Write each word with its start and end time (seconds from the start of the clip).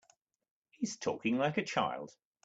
He's 0.71 0.97
talking 0.97 1.37
like 1.37 1.59
a 1.59 1.63
child. 1.63 2.15